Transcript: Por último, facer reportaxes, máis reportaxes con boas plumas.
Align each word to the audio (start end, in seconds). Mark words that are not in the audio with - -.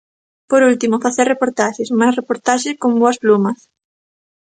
Por 0.49 0.61
último, 0.71 1.03
facer 1.05 1.25
reportaxes, 1.29 1.93
máis 1.99 2.13
reportaxes 2.19 2.75
con 2.81 2.91
boas 3.01 3.17
plumas. 3.23 3.59